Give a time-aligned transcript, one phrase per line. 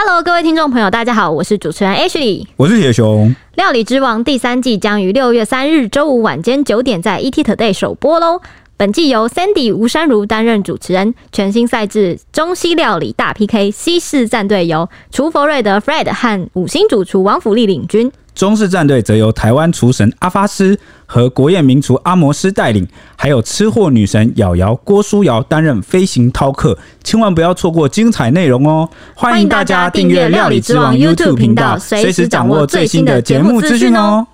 [0.00, 3.34] Hello，各位听众朋友，大家好，我是主持人 Ashley，我是铁熊。
[3.56, 8.40] 料理之王第三季将于六月三日周五晚间九点在 ETtoday 首播喽。
[8.76, 18.12] 本季由 Sandy 吴珊如担任主持人，全新赛制中西料理大 PK，西式战队由厨佛瑞德 Fred 和五星主厨王府力领军。
[18.36, 20.78] 中式战队则由台湾厨神阿发师
[21.10, 22.86] 和国宴名厨阿摩斯带领，
[23.16, 28.86] 还有吃货女神瑶瑶郭书瑶担任飞行饕客，千万不要错过精彩内容哦！
[29.14, 34.26] 欢迎大家订阅料理之王 YouTube 频道，随时掌握最新的节目资讯哦。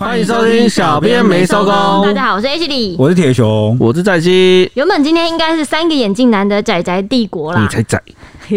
[0.00, 2.02] 欢迎收听小编没收工。
[2.02, 4.70] 大家好，我是 Ashley，我是铁熊，我是载基。
[4.72, 8.02] 原本今天应该是三个眼镜男的仔仔帝国啦，你才宅。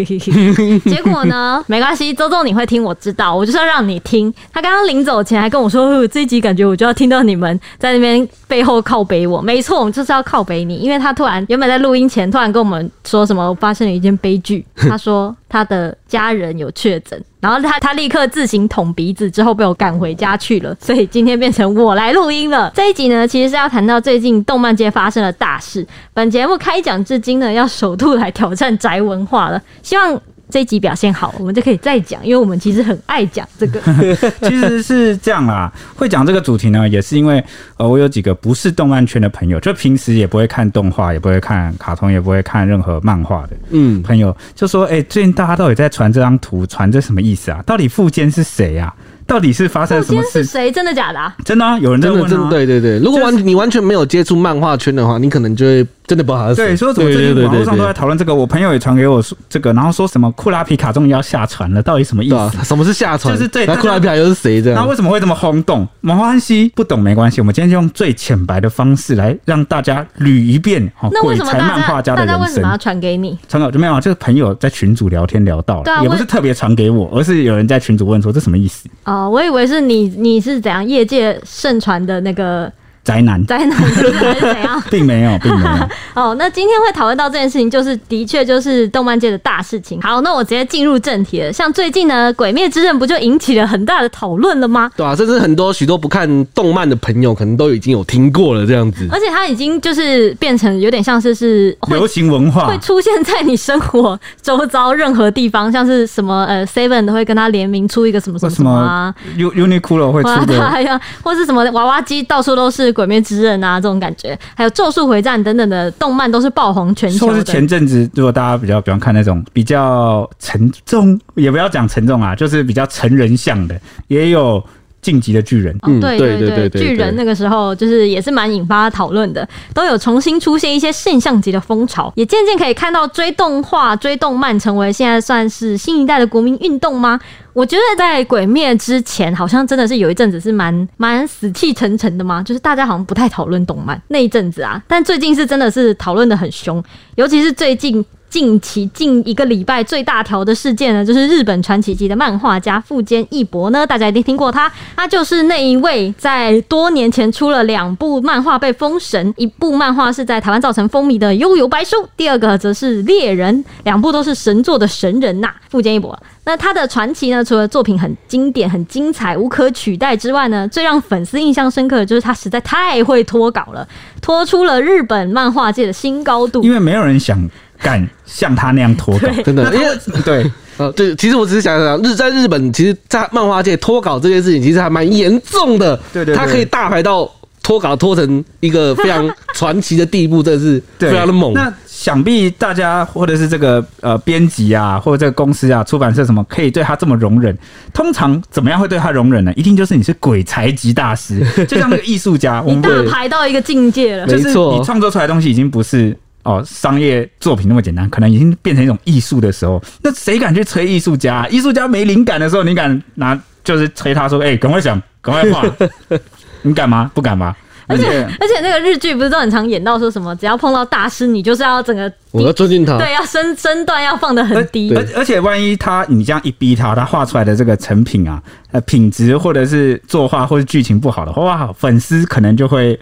[0.02, 1.62] 结果呢？
[1.68, 4.32] 没关系，周周你会听，我知道，我就是要让你听。
[4.52, 9.42] 他刚刚临走前还跟我说，这一集感觉我就要听到你们在那边背后靠北我。
[9.42, 22.72] 没错，我们就是要靠北你，因为他突然原本在录音前突然跟我们说什么发生了一件悲剧，他说他的家人有确诊，然后他他立刻自行捅鼻子，之后被我赶回家去了，所以今天变成我来录音了。
[22.74, 25.86] 这一集呢，其实是要谈到最近动漫界发生的大事。
[26.12, 29.60] 本节目开讲至今呢，要首度来挑战宅文化了。
[29.84, 33.80] 希望这一集表现好，我们就可以再讲，因为我们其实很爱讲这个。
[34.42, 37.42] 其实是这样啦，会讲这个主题呢，也是因为
[37.76, 47.62] 呃，我有几个不是动漫圈的朋友，就平时也不会看动画，也不会看卡通，也不会看任何漫画的，嗯，朋友就说，哎、欸，最近大家到底在传这张图，传这什么意思啊？
[47.66, 48.94] 到底富坚是谁啊？
[49.26, 50.44] 到底是发生了什么事？
[50.44, 51.18] 谁真的假的？
[51.18, 51.34] 啊？
[51.46, 52.28] 真的啊，有人在问啊。
[52.28, 56.62] 真的，对对对，如果完你完全没有接触漫画圈的话，你可能就会真的不好意思。
[56.62, 62.64] 对，说怎么最近网络上都在讨论这个，我朋友也传给我说这个，然后说什么库拉皮卡终于要下船了，到底什么意思？
[62.64, 63.34] 什么是下船？
[63.34, 64.82] 就是这那库拉皮卡又是谁这样？
[64.82, 65.86] 那为什么会这么轰动？
[66.00, 70.90] 没关系，不懂没关系，我们今天就用最浅白的方式来让大家捋一遍。
[71.12, 72.40] 那为什么鬼才漫画家的人生？
[72.40, 73.38] 大家为什么要传给你？
[73.48, 78.88] 传给就没有，就是朋友在群组聊天聊到了，也不是特别传给我，而是有人在群组问说这什么意思？
[79.04, 79.84] 哦，我以为是。
[79.84, 82.72] 你你是怎样业界盛传的那个？
[83.04, 84.10] 宅男，宅男是
[84.40, 84.82] 怎样？
[84.90, 85.88] 并没有， 并没有。
[86.14, 90.00] 哦，那今天会讨论到这件事情，就是的确就是动漫界的大事情。
[90.00, 91.52] 好，那我直接进入正题了。
[91.52, 94.90] 像最近呢，《鬼灭之刃》不就引起了很大的讨论了吗？
[94.96, 99.06] 对啊，甚至很多许多不看动漫的朋友，可能都已经有听过了这样子。
[99.12, 112.93] 而且它已经就是变成有点像是是流行文化，会出现在你生活周遭任何地方，像是什么呃，Seven 都会跟他联名出一个什么什么什么啊，Uniqlo 会出的， 或是什么娃娃机到处都是。
[112.94, 117.32] 鬼灭之刃啊，这种感觉，还有咒术回战等等的动漫都是爆红全球的。
[117.34, 123.78] 说是前阵子，如果大家比较喜欢看那种比较沉重，也不要讲沉重啊，就是比较成人向的，
[124.08, 124.64] 也有。
[125.04, 137.20] 进击的巨人，嗯，对对对，巨人那个时候就是也是蛮引发讨论的，都有重新出现一些现象级的风潮，也渐渐可以看到追动画、追动漫成为现在算是新一代的国民运动吗？
[137.52, 146.82] 我觉得在鬼灭之前，好像真的是有一阵子是蛮蛮死气沉沉的嘛，就是大家好像不太讨论动漫那一阵子啊，但最近是真的是讨论的很凶，
[147.16, 148.02] 尤其是最近。
[148.34, 166.20] 近期近一个礼拜最大条的事件呢，就是日本传奇级的漫画家富坚义博呢，大家一定听过他，他就是那一位在多年前出了两部漫画被封神，一部漫画是在台湾造成风靡的《幽游白书》，第二个则是《猎人》，两部都是神作的神人呐、富坚义博。
[166.44, 173.86] 那他的传奇呢，除了作品很经典、很精彩、无可取代之外呢，最让粉丝印象深刻的就是他实在太会脱稿了，
[174.20, 177.38] 脱出了日本漫画界的新高度，因为没有人想。
[177.84, 179.86] 敢像他那样脱稿，真的，因为
[180.24, 185.94] 对，呃， 对，其实我只是想想，日在日本，其实，在漫画界脱稿这件事情，其实还蛮严重的。
[186.10, 187.30] 对对，他可以大牌到
[187.62, 191.52] 脱稿脱成一个非常传奇的地步，这是 非常的猛。
[191.52, 197.56] 那想必大家或者是这个呃编辑啊，或者这个公司啊、出版社什么，可以对他这么容忍？
[197.92, 199.52] 通常怎么样会对他容忍呢？
[199.54, 206.16] 一定就是你是鬼才级大师，就像那个艺术家， 我们大牌到一个境界了，没错你创作出来的东西已经不是。
[206.44, 211.48] 哦，商业作品那么简单，可能已经变成一种艺术的时候，那谁敢去催艺术家？
[211.48, 215.64] 艺术家没灵感的时候，你敢拿就是催他说：“哎、欸，赶快想，赶快画。
[216.62, 217.10] ”你敢吗？
[217.14, 217.56] 不敢吧？
[217.86, 224.94] 而且而且那个日剧不是都很常演到说什么，只要碰到大师，你就是要整个我要尊敬他，对，要身身段要放得很低。
[224.94, 228.42] 而而且万一他你这样一逼他，他画出来的这个成品啊，
[228.72, 232.98] 呃，品质或者是作画或者剧情不好的话，哇，粉丝可能就会。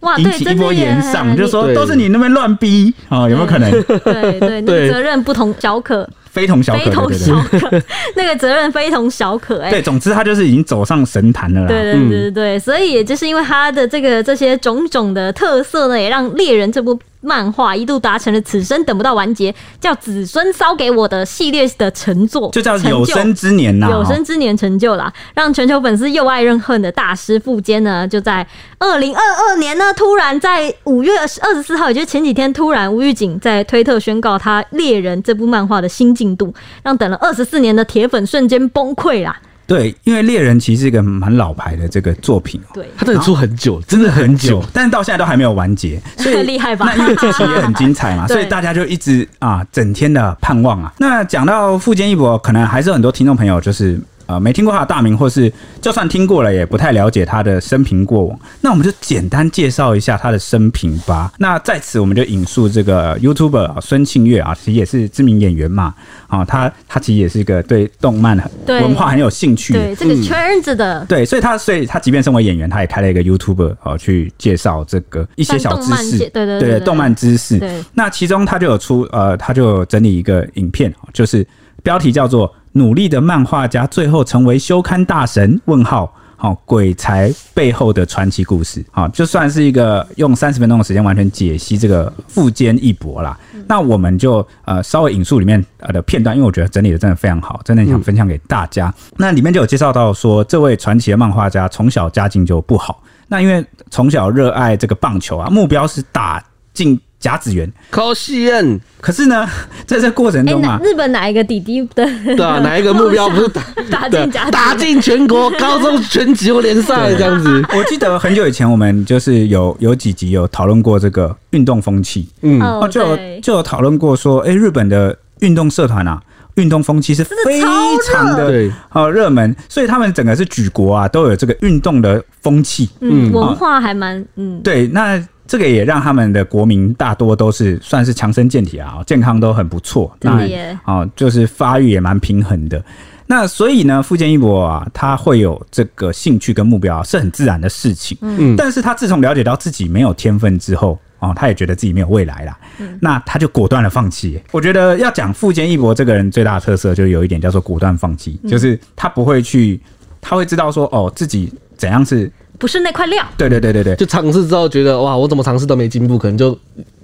[0.00, 3.70] 哇，引起一波延上，就说都是你那边乱逼啊，有没有可能？
[3.70, 6.08] 对对，对，那个责任不同小可。
[6.30, 7.82] 非同小可，非同小可，
[8.14, 9.60] 那个责任非同小可。
[9.62, 11.66] 哎，对，总之他就是已经走上神坛了啦。
[11.66, 16.96] 对对对对对，所以也就是因为他的这个这些种种的特色呢，也让猎人这部。
[17.20, 28.46] 漫画一度达成了此生等不到完结，叫子孙烧给我的系列的成作，就叫有生之年呐，有生之年成就啦，让全球粉丝又爱又恨的大师富坚呢，就在
[28.78, 39.38] 二零二二年呢，突然在五月二十四号，也就是前几天，突然无预警在推特宣告他猎人这部漫画的新进度，让等了二十四年的铁粉瞬间崩溃啦。
[39.70, 46.86] 对，因为猎人其实是一个蛮老牌的这个作品，对，他真的出很久，真的很久， 但是到现在都还没有完结，所以厉害吧？
[46.88, 50.92] 那因为剧情也很精彩嘛， 所以大家就一直啊，整天的盼望啊。
[50.98, 54.00] 那讲到富坚义博，可能还是很多听众朋友就是。
[54.30, 58.38] 呃，没听过他的大名，或是就算听过了，也不太了解他的生平过往。
[58.60, 61.32] 那我们就简单介绍一下他的生平吧。
[61.38, 65.92] 那在此，我们就引述这个 YouTuber 孙庆月啊，其实也是知名演员嘛。
[66.28, 68.38] 啊，他他其实也是一个对动漫
[68.68, 71.04] 文化很有兴趣，对，对这个圈子的。
[71.08, 77.60] 对，所以他所以他即便身为演员，他也开了一个 YouTuber 啊，去介绍这个一些小知识，对对对，动漫知识。
[77.94, 81.44] 那其中他就有出呃，他就整理一个影片，就是
[81.82, 82.54] 标题叫做。
[82.72, 85.60] 努力的漫画家最后成为休刊大神？
[85.64, 93.38] 问号，好，鬼才背后的传奇故事，好，就算是一个用三十分钟的时间完全解析这个富坚义博啦。
[93.66, 98.92] 那我们就呃稍微引述里面呃的片段，因为我觉得整理的真的非常好，真的想分享给大家。
[99.16, 107.00] 那里面就有介绍到说，这位传奇的漫画家从小家境就不好，那因为从小热爱这个棒球啊，目标是打进。
[107.20, 108.58] 甲子园，可惜啊！
[108.98, 109.46] 可是呢，
[109.86, 112.04] 在这过程中啊，日本哪一个弟弟的？
[112.24, 117.62] 对啊，哪一个目标不是 打打进甲打进全国高中全球联赛这样子？
[117.76, 122.58] 我记得很久以前，我们就是有有几集有讨论过这个运动风气，嗯，
[122.90, 126.22] 就有就有讨论过说，哎，日本的运动社团啊，
[126.54, 135.22] 运动风气是非常的好热门，所以他们整个是举国啊都有这个运动的风气，嗯，文化还蛮嗯，对，那。
[135.50, 140.16] 这个也让他们的国民大多都是算是强身健体啊，健康都很不错。
[140.20, 140.48] 那
[140.84, 142.80] 啊，就是发育也蛮平衡的。
[143.26, 148.16] 那所以呢，富坚义博啊，他会有这个兴趣跟目标啊，是很自然的事情。
[148.20, 152.56] 嗯，但是他自从了解到自己没有天分之后，哦，他也觉得自己没有未来啦。
[152.78, 154.40] 嗯，那他就果断的放弃。
[154.52, 159.80] 我觉得要讲富坚义博这个人最大的特色，就有一点叫做果断放弃，就是他不会去，
[160.20, 162.30] 他会知道说，哦，自己怎样是。
[162.60, 163.26] 不是那块料。
[163.36, 166.56] 对对对对对，就尝试之后觉得哇，我怎么尝试都没进步，可能就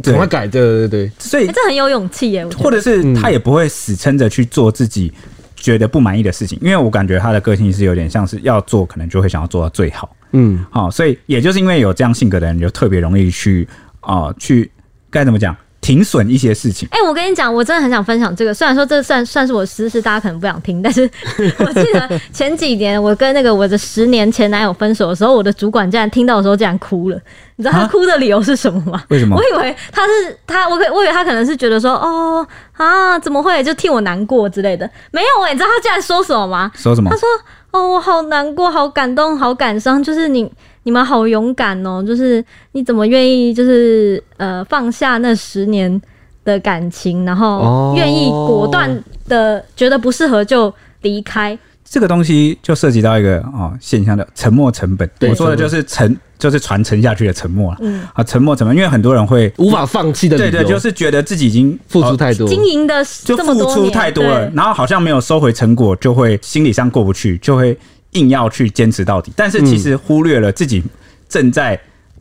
[0.03, 0.47] 赶快改。
[0.47, 2.47] 对对对对，所以、欸、这很有勇气耶。
[2.59, 5.13] 或者是他也不会死撑着去做自己
[5.57, 10.15] 觉得不满意的事情，因为我感觉他的个性是有点像是要做，可能就会想要做到最好。
[10.33, 13.67] 嗯，好，所以也就是因为有这样性格的人，就特别容易去
[14.01, 14.71] 啊、呃，去
[15.11, 15.57] 该怎么讲？
[15.87, 16.89] 停损一些事情。
[16.91, 18.53] 哎、欸，我跟你讲，我真的很想分享这个。
[18.53, 21.09] 虽然说这算算是我私事，大家可能不想听，但是
[21.61, 27.17] 我记得前几年我跟那个我的十年前男友分手的时候，我的主管竟然听到的时候竟然哭了。
[27.55, 29.01] 你知道他哭的理由是什么吗？
[29.11, 29.37] 为什么？
[29.37, 34.91] 我以为他是他，我可我以为他可能是觉得说，哦啊，怎么会就替我难过之类的。
[35.13, 36.73] 没有哎、欸，你知道他竟然说什么吗？
[36.75, 37.09] 说什么？
[37.09, 37.29] 他说，
[37.71, 40.51] 哦，我好难过，好感动，好感伤，就是你。
[40.87, 42.01] 你们好勇敢哦！
[42.01, 46.01] 就是你怎么愿意，就是呃放下那十年
[46.45, 50.73] 的感情，然后愿意果断的觉得不适合就
[51.03, 51.59] 离开。
[51.85, 55.11] 这个东西就涉及到一个哦现象的沉没成本。
[55.23, 57.79] 我说的就是沉，就是船沉下去的沉默了。
[57.81, 60.37] 嗯啊，沉默成本，因为很多人会无法放弃的。
[60.37, 67.77] 对对，就是觉得自己已经付出太多，经营的就付出太多了，然后好像没有收回成果，就会心理上过不去，就会。
[68.17, 70.83] 硬要去坚持到底，但是其实忽略了自己
[71.29, 71.79] 正在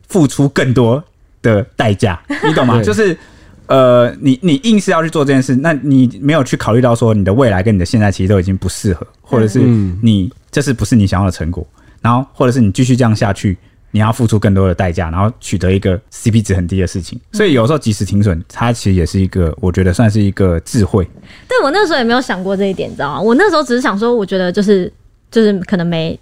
[0.08, 1.02] 付出更多
[1.42, 2.82] 的代价， 你懂吗？
[2.82, 3.16] 就是
[3.66, 9.60] 呃，你你硬是要去做这件事，那你没有去考虑到说你的未来跟你的现在其实都已经不适合，或者是
[10.02, 11.66] 你这是不是你想要的成果？
[12.00, 13.58] 然后或者是你继续这样下去，
[13.90, 17.18] 你要付出更多的代价，然后取得一个 CP 值很低的事情。
[17.32, 21.04] 所以有时候及时停损，它其实也是一个我觉得算是一个智慧。
[21.48, 23.20] 对，我那时候也没有想过这一点，你知道吗？
[23.20, 24.92] 我那时候只是想说，我觉得就是。
[25.30, 26.18] 就是可能没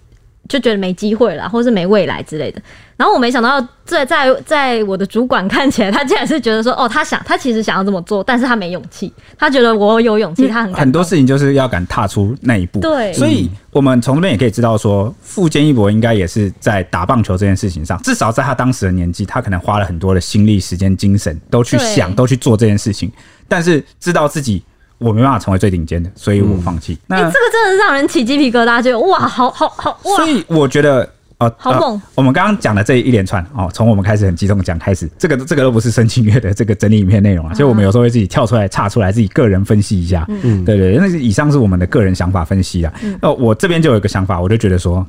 [0.47, 2.61] 就觉得没机会了，或是没未来之类的。
[2.97, 9.11] 然后我没想到，在在在我的主管 看起来，他竟然是觉得说，哦，他想他其实想要这么做，但是他没勇气。
[9.37, 12.79] 他觉得我有勇气，他很很多事情就是要敢踏出那一步。
[12.79, 23.11] 对，所以我们从这边也可以知道说，富坚义博应该也是在打棒球这件事情上，至少在他当时的年纪，他可能花了很多的心力、时间、精神，都去想，都去做这件事情。
[23.47, 24.63] 但是知道自己。
[24.97, 26.97] 我没办法成为最顶尖的，所以我放弃。
[27.07, 30.15] 那、欸、这个真的是让人起鸡皮疙瘩，就哇，好好好哇！
[30.15, 32.01] 所以我觉得哦，好猛、呃！
[32.15, 40.25] 我们刚刚讲的这一连串哦，从我们开始很激动讲开始，这个这个都不是申请月的这个整理影片内容啊，所以我们有时候会自己跳出来岔出来，自己个人分析一下。
[40.29, 42.93] 嗯，对对，那以上是我们的个人想法分析啊。
[43.21, 45.05] 那、嗯、我这边就有一个想法，我就觉得说，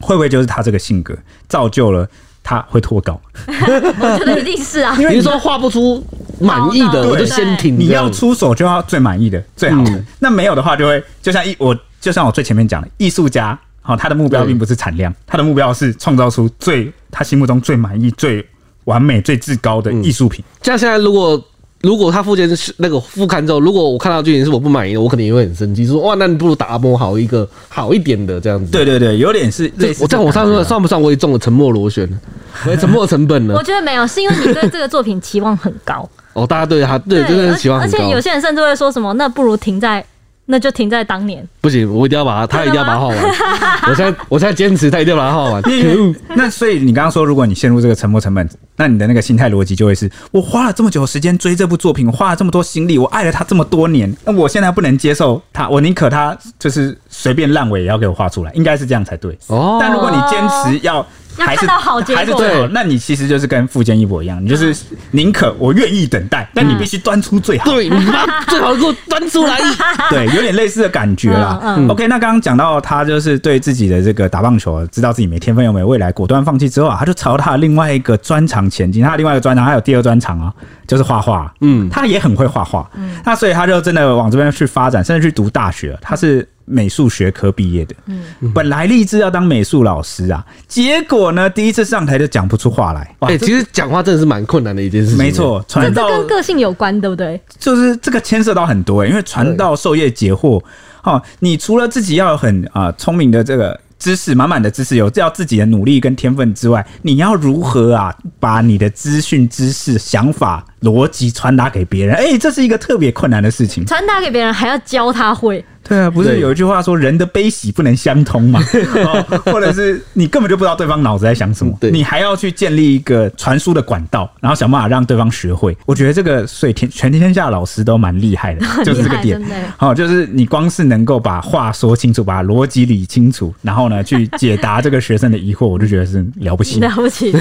[0.00, 1.14] 会不会就是他这个性格
[1.48, 2.08] 造就了
[2.42, 3.20] 他会脱稿？
[3.46, 6.02] 我觉得一定是啊，因为你说画不出
[6.42, 7.78] 满意的，我就先停。
[7.78, 13.58] 你要出手就要最满意的、最好的，嗯、那没有的话就会就像艺我就像我最前面讲的，艺术家。
[13.84, 18.46] 好，他的目标并不是产量，他的目标是创造出最他心目中最满意、最
[18.84, 20.44] 完美、最至高的艺术品。
[20.62, 21.44] 像现在，如果
[21.80, 28.70] 如果他附件是那个副刊之后，如果我看到剧情是我不满意的，我肯定也会很生气，说哇，那你不如打磨好一个好一点的这样子。
[28.70, 30.04] 对对对，有点是类似。
[30.04, 32.76] 我在我上说算不算我也中了沉默螺旋了？
[32.76, 33.54] 沉默成本呢？
[33.58, 36.08] 我觉得没有，是因为你对这个作品期望很高。
[36.34, 40.04] 哦，大家对他对真的是期望很高，而且有些人甚至会说什么，那不如停在。
[40.46, 43.16] 那就停在当年，不行，我一定要把它，他一定要把它画完。
[43.88, 45.62] 我现在，我现在坚持，他一定要把它画完。
[45.62, 46.12] 可恶！
[46.34, 48.46] 那所以你刚刚说，如果你陷入这个沉没成本，
[48.76, 59.38] 那你的那个心态逻辑就会是：我花了这么久时间追这部作品，我花了这么多心力，我爱了他这么多年，那我现在不能接受他，我宁可他就是随便烂尾也要给我画出来，应该是这样才对。
[59.46, 59.78] 哦。
[59.80, 61.06] 但如果你坚持要。
[61.36, 62.68] 还是到好结果，还是最好。
[62.68, 64.76] 那你其实就是跟富坚一博一样，你就是
[65.12, 67.70] 宁可我愿意等待，但你必须端出最好。
[67.70, 69.58] 对，你把最好的给我端出来。
[70.10, 71.58] 对，有点类似的感觉啦。
[71.62, 71.88] 嗯。
[71.88, 79.02] OK，那刚刚讲到他就是对自己的这个打棒球，知道自己没天分又没未来，果断放弃之后啊，他就朝他的另外一个专长前进。
[79.02, 80.52] 他另外一个专长还有第二专长啊，
[80.86, 81.52] 就是画画。
[81.60, 82.88] 嗯，他也很会画画。
[82.94, 83.16] 嗯。
[83.24, 85.98] 那所以他就真的往这边去发展，甚至去读大学。
[86.00, 86.46] 他是。
[86.64, 93.00] 美术学科毕业的，嗯，本来立志要当美术老师啊，结果呢，第一次上台就讲不出话来。
[93.20, 95.18] 哎、欸，其实讲话真的是蛮困难的一件事情。
[95.18, 97.40] 没错，传道跟个性有关，对不对？
[97.58, 100.62] 就是这个牵涉到很多、欸，因为传道授业解惑，
[101.02, 112.16] 哦，你除了自己要有很啊聪明的这个知识，满满的知识，有要自己的努力跟天分之外，你要如何啊把你的资讯、知识、想法、逻辑传达给别人？
[112.16, 113.84] 哎、欸，这是一个特别困难的事情。
[113.84, 115.64] 传达给别人还要教他会。
[115.92, 118.60] 对啊，不是有一句话说人的悲喜不能相通嘛？
[119.44, 125.76] 或者是你根本就不知道对方脑子在想什么，你还要去建立一个传输的管道，然后想办法让对方学会。
[125.84, 129.38] 我觉得这个所以天全天下老师都蛮厉害的， 就是这个点。
[129.76, 137.36] 好，就是你光是能够把话说清楚，把逻辑理清楚，然后呢去解答这个学生的疑惑，我就觉得是了不起，了不起。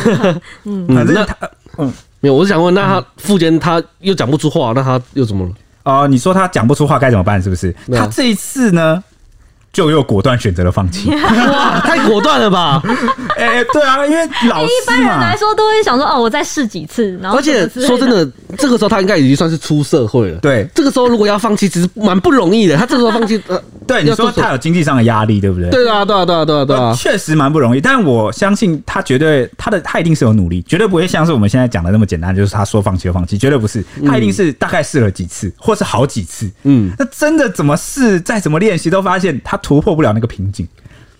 [0.65, 1.36] 嗯，反正他
[1.77, 5.51] 嗯没有，我是想问，那他傅坚他又讲不出话，那他又怎么了？
[5.83, 7.41] 哦，你说他讲不出话该怎么办？
[7.41, 7.75] 是不是？
[7.93, 9.03] 他这一次呢？
[9.74, 12.82] 就又果断选择了放弃， 哇，太果断了吧！
[13.38, 17.18] 哎、欸，对啊，因为老，一般人来说都会想说，哦，我再试几次。
[17.22, 20.38] 然后，而且说真的，这个时候他应该已经算是出社会了。
[20.40, 22.75] 对，这个时候如果要放弃，其实蛮不容易的。
[22.75, 25.70] 他这个时候放弃，呃，对，你说他有经济上的压力，对不对？
[25.70, 27.80] 对啊，对啊，对啊，对啊，对啊，确实蛮不容易。
[27.80, 33.84] 但我相信他绝对，他的他一定是有努力，绝对不会像是我们现在讲的那么简单，就是他说放弃就放弃，绝对不是。
[34.06, 36.50] 他一定是大概试了几次，或是好几次。
[36.63, 40.51] 嗯，那真的怎么试，再怎么练习，都发现他突破不了那个瓶。
[40.51, 40.68] 仅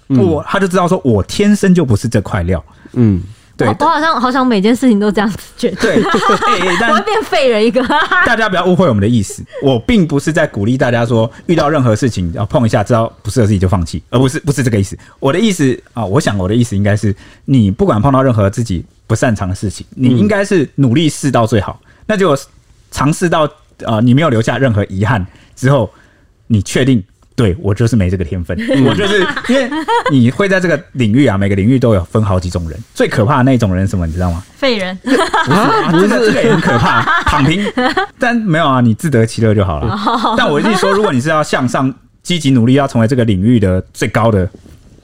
[0.10, 2.64] 仅，我他就知道说，我天生就不是这块料。
[2.94, 3.22] 嗯，
[3.56, 5.78] 对，我好像好想每件事情都这样子觉得。
[5.78, 7.82] 对， 我会变废人一个。
[8.26, 14.98] 大家不要误会我们的意思，我并不是在鼓励大家说，遇到任何事情要碰一下，知道不适合自己就放弃，而不是不是这个意思。
[15.20, 21.80] 我的意思啊，我想我的意思应该是，你不管碰到任何自己不擅长的事情，你应该是努力试到最好。
[22.06, 22.38] 那就
[22.90, 23.50] 尝试到
[23.86, 25.90] 啊，你没有留下任何遗憾之后，
[26.48, 27.02] 你确定。
[27.36, 29.70] 对，我就是没这个天分， 我就是因为
[30.12, 34.44] 你会在这个领域啊，每个领域都有分好几种人，最可怕的那种人是什么，你知道吗？
[34.56, 37.66] 废人，不是，啊、 这个这个很可怕， 躺平。
[38.20, 39.98] 但没有啊，你自得其乐就好了。
[40.38, 44.48] 但我跟你说，如果你是要向上、积极努力，要成为这个领域的最高的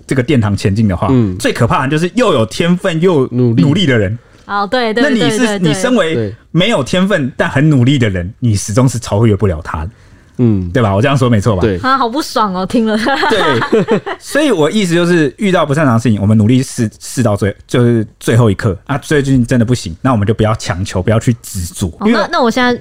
[0.05, 4.17] 这个殿堂前进的话，嗯，最可怕的就是又有天分又努努力的人。
[4.45, 9.89] 哦，对对，那你是你身为没有天分但很努力的人，你始终是超越不了他的。
[10.37, 10.95] 嗯，对吧？
[10.95, 11.61] 我这样说没错吧？
[11.61, 12.97] 对，啊，好不爽哦，听了。
[13.29, 18.97] 对，所以我意思就是，遇到不擅长的事情，我们努力试试到最，就是最后一刻啊。
[18.97, 21.87] 最近真的不行，那我们就不要强求，不要去执着。
[21.99, 22.79] 哦，那那我现在。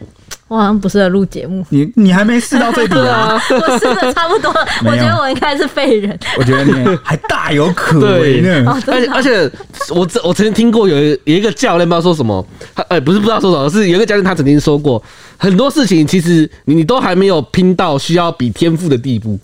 [0.48, 1.66] 我好像不适合录节目。
[1.70, 3.32] 你你还没试到最底啊？
[3.50, 4.48] 我试的差不多，
[4.84, 6.16] 我觉得我应该是废人。
[6.38, 8.64] 我觉得你还大有可为呢。
[8.86, 9.50] 而且而且，
[9.90, 12.46] 我我曾经听过有有一个教练不知道说什么，
[12.76, 15.02] 他哎不是不知道说什么，是有一个教练他曾经说过，
[15.38, 19.38] 很多事情其实你你都还没有拼到需要比天赋的地步。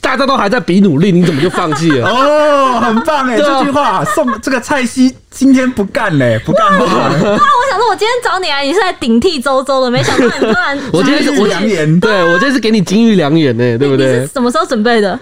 [0.00, 2.06] 大家都还在比努力，你怎么就放弃了？
[2.08, 3.36] 哦，很棒哎！
[3.36, 6.78] 这句话送这个蔡西今天不干嘞，不干了。
[6.78, 6.86] 那
[7.26, 7.38] 我
[7.68, 14.20] 想说，我今天找你来，你是来顶替周周的，没想到你突然， 我今天是良言，对我今天是给你金玉良言呢，对不对？
[14.20, 15.18] 你是什么时候准备的？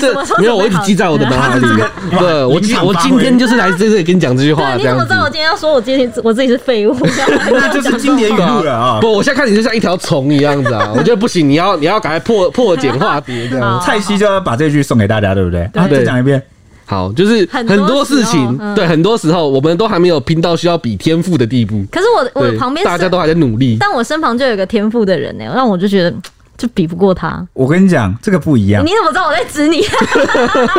[0.00, 1.84] 这没有，我一直记在我的脑海里面。
[2.16, 4.76] 对，我今我今天就是来在这里跟你讲这句话。
[4.76, 6.96] 你怎么知道我今天要说我今天我自己是废物？
[7.50, 8.98] 那就是经典语录了啊！
[9.00, 10.92] 不，我现在看你就像一条虫一样子啊！
[10.96, 13.80] 我觉得不行，你要你要赶快破破茧化蝶这样。
[13.80, 15.62] 蔡西就要把这句送给大家，对不对？
[15.74, 16.42] 啊，再讲一遍。
[16.88, 21.84] 好，就是很多事情，对，很多时候我们都还没有拼到需要比天赋的地步。
[21.90, 26.14] 可是我我旁边大家都还在努力，但我身旁就有个天赋的人呢，让我就觉得
[26.56, 27.46] 就比不过他。
[27.52, 28.84] 我跟你讲，这个不一样。
[28.84, 29.82] 你怎么知道我在指你？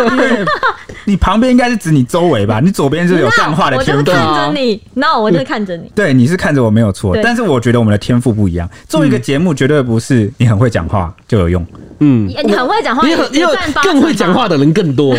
[1.06, 2.60] 你旁边应该是指你周围吧？
[2.60, 4.00] 你左边是有干话的天赋。
[4.00, 5.90] 我就看着你，那我就看着你。
[5.96, 8.70] 对，你是看着我没有错，但是我觉得我们的天赋不一样。
[8.90, 11.66] 做一个节目绝对不是你很会讲话就有用。
[12.00, 15.16] 嗯，你很会讲话，因为因为更会讲话的人更多。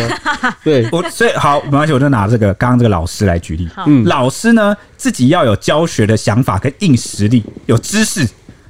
[0.63, 3.67] 对， 我所以好没关系，我就拿这个刚刚这个老师来举例。
[3.87, 8.27] 嗯，老师呢自己要有教学的想法跟硬实力，有知识，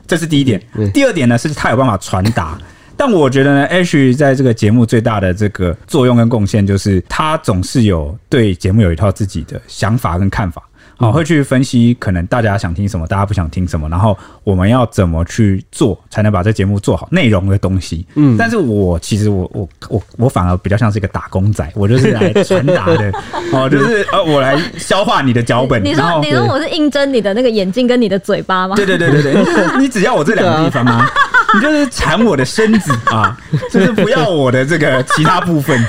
[0.09, 0.61] 这是第一点。
[0.93, 2.57] 第二点呢是他有办法传达。
[2.97, 10.61] 但我觉得呢，Ash 在这个节目最大的这个作用跟贡献，就是他总是有对节目有一套自己的想法跟看法。
[10.99, 18.05] 好，会去分析可能大家想听什么，大家不想听什么，然后我们要怎么去做才能把这节目做好内容的东西。
[18.15, 23.09] 嗯，但是我其实我我我我反而比较像是一个打工仔，我就是来传达的
[23.53, 25.81] 哦，就是呃，我来消化你的脚本。
[25.81, 28.75] 你说你说我是应征你的那个眼睛跟你的嘴巴吗？
[28.75, 29.43] 对对对对对，
[29.79, 31.09] 你只要我这两个地方吗，
[31.55, 33.37] 你就是馋我的身子啊，
[33.71, 35.81] 就是不要我的这个其他部分，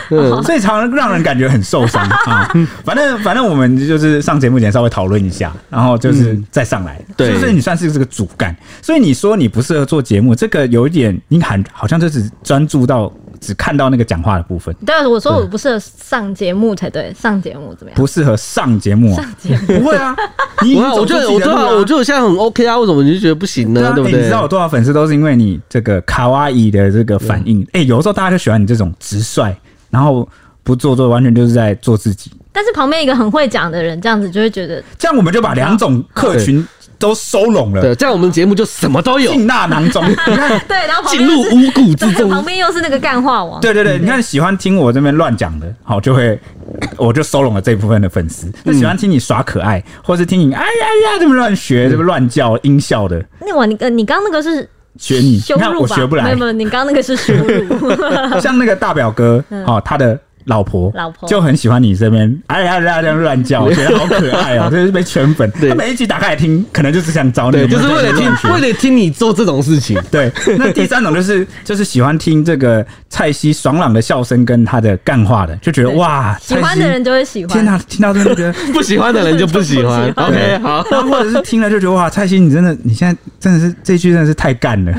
[0.45, 2.49] 所以常常让人感觉很受伤啊。
[2.85, 5.00] 反正反正我们就是上节目前稍微讨。
[5.01, 8.55] 讨论一下，然后就是再上来，嗯、对，所以你算是这个主干。
[8.83, 14.77] 所以你说你不适合做节目，这个有一点，你很好像就只专注到只看到那个讲话的部分。
[14.85, 17.97] 对，我说我不适合上节目才对，上节目怎么样？
[17.97, 20.15] 不适合上节目，啊上节目不会啊！
[20.63, 23.95] 你我觉得我觉得我觉得我现在很 OK 啊，为什么你就觉得不行呢？
[23.95, 24.19] 对不对？
[24.21, 27.67] 你知道有多少粉丝都是因为你这个卡哇伊的这个反应？
[27.73, 29.51] 哎，有时候大家就喜欢你这种直率，
[29.89, 30.29] 然后
[30.63, 32.31] 不做作，完全就是在做自己。
[32.53, 36.67] 但是旁边一个很会讲的人，这样子就会觉得，这样我们就把两种客群
[36.99, 37.81] 都收拢了。
[37.81, 40.05] 对，这样我们节目就什么都有，进纳囊中。
[40.09, 43.61] 你看，对，然后进入五谷之 中，旁边又是那个干话王。
[43.61, 46.39] 对对对，你看喜欢听我这边乱讲的，好，就会
[46.99, 48.53] 我就收拢了这部分的粉丝。
[48.65, 53.25] 那喜欢听你耍可爱，或是听你哎呀呀这么乱学，这么乱叫音效的。
[53.41, 56.25] 那我你呃，你刚刚那个是学你，你看我学不来。
[56.25, 57.95] 没有没有，你刚刚那个是羞辱。
[58.41, 60.19] 像那个大表哥 哦，他的。
[60.45, 65.51] 老婆，老婆就很喜欢你这边，哎呀呀这样乱叫，我觉得好可爱哦， 就是被圈粉。
[65.69, 70.01] 他每一集打开来听，可能就是想找你，就是为了听，为了听你做这种事情。
[70.11, 77.53] 对，那第三种就是 就是喜欢听这个蔡西爽朗的笑声跟他的干话的，就觉得哇，喜欢的人就会喜欢。
[77.53, 80.11] 天哪，听到这个不喜欢的人就不喜欢。
[80.17, 84.93] OK，好，或者是听了就觉得哇，蔡西你真的，你现在真的是这句真的是太干了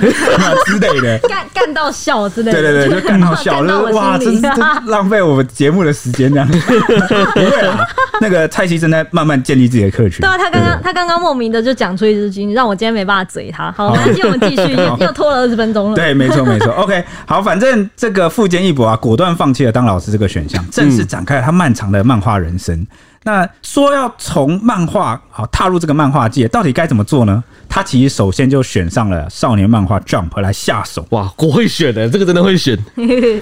[0.66, 2.62] 之类的，干干到笑之类的。
[2.62, 4.42] 对对对，就干到笑，就是哇，真是
[4.88, 7.80] 浪费我们节目的时间这样， 不会啊。
[8.20, 10.20] 那个蔡西正在慢慢建立自己的客群。
[10.20, 13.72] 对啊，他刚刚他刚刚莫名的就讲出一支金，让我今天没办法嘴他。
[13.72, 15.96] 好，那今天我们继续，又拖了二十分钟了。
[15.96, 16.72] 对，没错没错。
[16.74, 22.86] OK，好，反正这个富坚义博啊，果断放弃了当老师这个选项，正式展开了他漫长的漫画人生。
[23.24, 27.44] 那说要从漫画好踏入这个漫画界，到底该怎么做呢？
[27.70, 31.06] 他其实首先就选上了少年漫画 Jump 来下手。
[31.10, 32.78] 哇，我会选的，这个真的会选。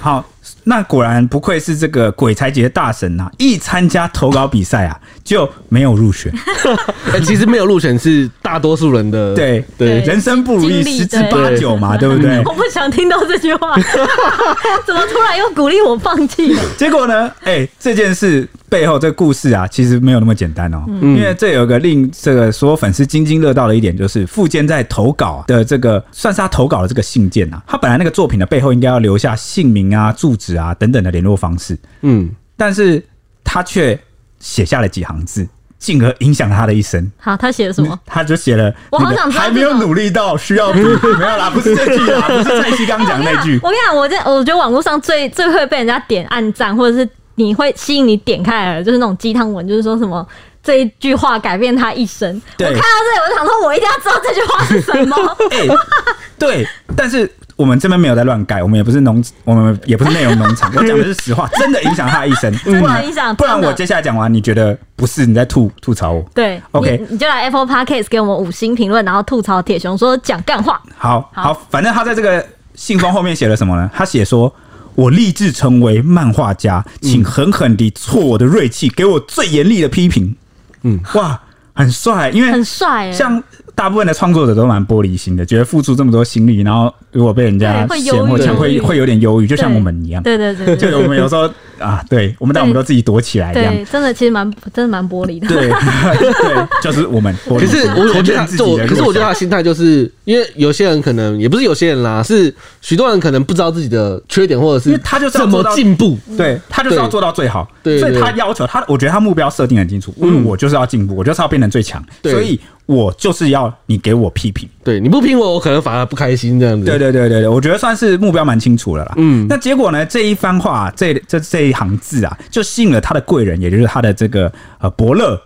[0.00, 0.24] 好。
[0.64, 3.32] 那果然不愧是这个鬼才级的大神呐、啊！
[3.38, 6.32] 一参加投稿比赛啊，就没有入选。
[7.24, 12.38] 其实没有入选是大多数人的对对，人生不如意十之八九嘛， 对不对？
[12.44, 13.74] 我不想听到这句话，
[14.86, 16.54] 怎么突然又鼓励我放弃？
[16.78, 17.28] 结果呢？
[17.42, 20.84] 哎、欸，这件事背后这个故事啊，其实没有那么简单哦。
[20.88, 33.02] 嗯、因为这有个令这个所有粉丝津津乐道的一点，就是富坚在投稿的这个算是他投稿的这个信件啊，他本来那个作品的背后应该要留下姓名啊、住址啊等等的联络方式，嗯，但是
[33.44, 33.98] 他却
[34.38, 35.46] 写下了几行字，
[35.78, 37.10] 进而影响他的一生。
[37.18, 37.98] 好，他写了什么？
[38.06, 43.58] 他就写了，我好想还没有努力到需要， 没有啦，不是这句啦， 不是蔡西刚讲那句。
[43.62, 50.26] 我跟你讲，我在我觉得网络上最最会被人家点暗赞，或者是你会吸引你点开来的，就是那种鸡汤文，就是说什么
[50.62, 52.30] 这一句话改变他一生。
[52.58, 52.80] 我看到这
[53.14, 55.16] 里，我就想说，我一定要知道这句话是什么。
[55.50, 55.68] 欸、
[56.38, 56.66] 对，
[56.96, 57.30] 但是。
[57.60, 63.36] 我们这边没有在乱改，我们也不是农，我们也不是内容农场， 我讲的是实话，真的影响他一生， 真的影响。
[63.36, 66.24] 不然我接下来讲完，你觉得不是你在吐吐槽我？
[66.34, 70.80] 对，OK，你，你就来 Apple Podcast 给我们五星评论，然后吐槽铁熊说讲干话。
[70.96, 72.42] 好好，好，反正他在这个
[72.74, 73.90] 信封后面写了什么呢？
[73.94, 74.50] 他写说
[74.96, 80.34] ：“我立志成为漫画家，请狠狠地挫我的锐气，给我最严厉的批评。”
[80.82, 81.38] 嗯，哇。
[81.72, 83.42] 很帅，因为很帅，像。
[83.74, 90.22] 大部分的创作者都蛮玻璃心的，觉得付出这么多心力，然后如果被人家嫌或抢，会会有点忧郁，就像我们一样。
[90.22, 93.74] 对对对，就我们有时候啊，对我们但我们都自己躲起来一样。
[93.74, 95.48] 对，真的其实蛮真的蛮玻璃的。
[95.48, 95.68] 对
[96.42, 97.34] 对，就是我们。
[97.48, 98.46] 可是我我觉得，
[98.86, 112.60] 可是我觉得他的心态就是因为有些人可能也不是有些人啦，是许多人可能不知道自己的缺点，或者是他就是怎么进步，对他就是要做到最好，所以他要求他，我觉得他目标设定很清楚，因为我就是要进步，我就是要变成最强，所以。
[112.90, 116.84] 我就是要你给我批评，对，你不评我，我可能反而不开心这样子。
[116.84, 119.14] 对对对对对，我觉得算是目标蛮清楚了啦。
[119.16, 120.04] 嗯，那结果呢？
[120.04, 125.40] 这一番话，这这这一行字啊，就吸引了他的贵人，也就是他的这个呃伯乐。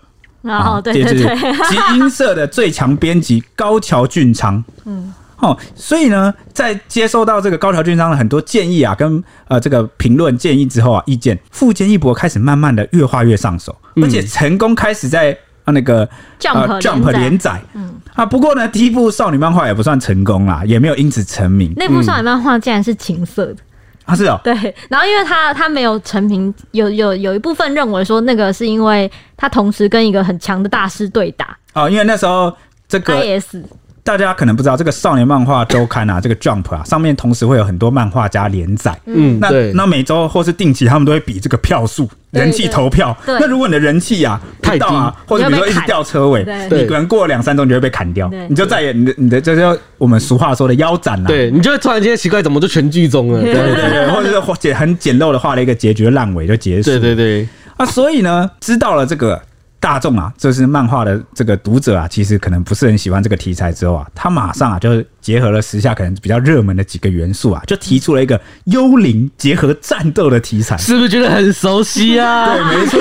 [0.44, 1.36] 哦，对对对，
[1.68, 4.64] 集英社的最强编辑高桥俊昌。
[4.86, 15.36] 嗯，哦，所以呢，在接收到这个高桥俊昌的很多建议啊，跟呃这个评论建议之后啊，意见富坚义博开始慢慢的越画越上手，而且成功开始在。
[15.64, 21.72] 啊，那个 Jump Jump 连载，嗯啊，不过呢，第一部少女漫画也不算成功啦，也没有因此成名。
[21.76, 23.56] 那部少女漫画竟然是情色的
[24.04, 24.54] 啊，是哦，对。
[24.88, 32.54] 然后因为他他没有成名，有有有一部分认为说那个是因为他同时跟一个很强的大师对打哦，因为那时候
[32.86, 33.14] 这个。
[34.04, 38.94] 大家可能不知道，这个少年漫画周刊啊，这个 Jump 啊，上面同时会有很多漫画家连载。
[39.06, 43.16] 嗯，那那每周或是定期，他们都会比这个票数、人气投票。
[43.26, 44.84] 那如果你的人气啊太低，
[45.26, 51.26] 或者比如说一直掉车尾，你可能过了两三周你就会被砍掉，你就再也你的你的这就我们俗话说的腰斩了。
[51.26, 53.40] 对，你就会突然间奇怪，怎么就全剧终了？
[53.40, 56.90] 对对对，或者是简很简陋的画了一个结局烂尾就结束。
[56.90, 59.40] 对对对，啊，所以呢，知道了这个。
[59.84, 63.70] 大众啊，就是漫画的这个读者啊，其实可能不是很喜欢这个题材。
[63.70, 72.54] 之后啊，他马上啊，就是结合了时下可能比较热门的几个元素啊，就提出了一个幽灵结合战斗的题材，是不是觉得很熟悉啊？
[72.54, 72.98] 对，没错。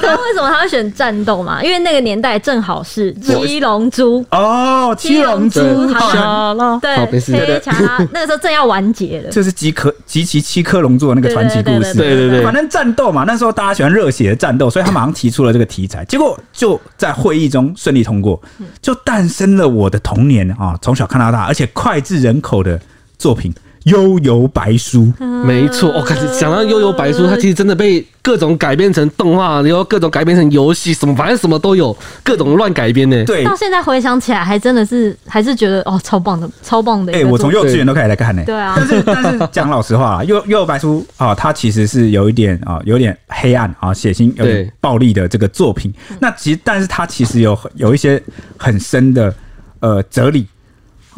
[0.00, 1.62] 那为什么他会选战斗嘛？
[1.62, 7.72] 因为那个年代正好是七龙珠哦，七龙珠，好了，对，黑桥
[8.14, 11.92] 那个时候正要完结了， 这是集可集齐七颗龙珠的那个传奇故事。
[11.98, 15.97] 对对对，反正战斗嘛，那时候大家喜欢热血的战斗，所以他马上提出了这个题材。
[16.04, 18.40] 结果就在会议中顺利通过，
[18.82, 20.78] 就诞生了我的童年啊！
[20.82, 22.80] 从小看到大，而且脍炙人口的
[23.16, 23.54] 作品。
[23.88, 25.12] 幽游白书，
[25.44, 25.90] 没错。
[25.90, 33.24] 我开始想到幽游白书，它其实真的被各种改编成动画，然后各种改编成游戏，什么反正什么都有，各种乱改编呢。
[33.24, 37.12] 对，到现在回想起来，还真的是还是觉得哦，超棒的，超棒的。
[37.12, 38.42] 哎，我从幼稚园都开始来看呢。
[38.44, 45.92] 对啊，但是但是 讲老实话，幽幽游白书啊，它其实是有一点啊，有点黑暗啊，血腥、有点暴力的这个作品。
[46.20, 48.22] 那其实，但是它其实有有一些
[48.56, 49.34] 很深的
[49.80, 50.46] 呃哲理。